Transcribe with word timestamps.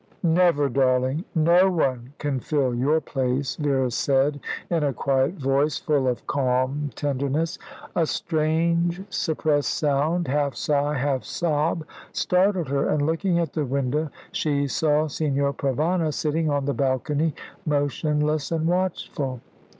"Never, 0.23 0.67
darling. 0.67 1.25
No 1.35 1.69
one 1.69 2.13
can 2.17 2.39
fill 2.39 2.73
your 2.73 2.99
place," 2.99 3.55
Vera 3.55 3.91
said, 3.91 4.39
in 4.67 4.83
a 4.83 4.93
quiet 4.93 5.35
voice, 5.35 5.77
full 5.77 6.07
of 6.07 6.25
calm 6.25 6.89
tenderness. 6.95 7.59
A 7.95 8.07
strange, 8.07 9.03
suppressed 9.11 9.69
sound, 9.69 10.27
half 10.27 10.55
sigh, 10.55 10.95
half 10.95 11.23
sob, 11.23 11.83
startled 12.11 12.69
her, 12.69 12.89
and 12.89 13.05
looking 13.05 13.37
at 13.37 13.53
the 13.53 13.63
window 13.63 14.09
she 14.31 14.65
saw 14.67 15.05
Signor 15.05 15.53
Provana 15.53 16.11
sitting 16.11 16.49
on 16.49 16.65
the 16.65 16.73
balcony, 16.73 17.35
motionless 17.67 18.51
and 18.51 18.65
watchful. 18.65 19.39